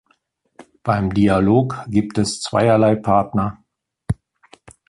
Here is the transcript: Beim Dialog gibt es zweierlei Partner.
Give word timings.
Beim 0.81 1.13
Dialog 1.13 1.85
gibt 1.87 2.17
es 2.17 2.41
zweierlei 2.41 2.95
Partner. 2.95 3.63